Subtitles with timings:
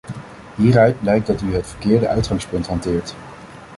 [0.57, 3.15] Hieruit blijkt dat u het verkeerde uitgangspunt hanteert.